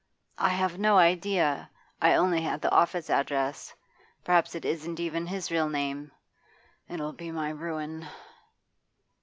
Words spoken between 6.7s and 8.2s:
It'll be my ruin.